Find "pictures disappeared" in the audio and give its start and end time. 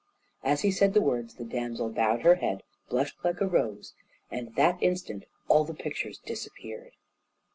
5.75-6.93